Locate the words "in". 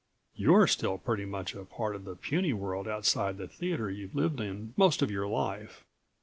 4.41-4.73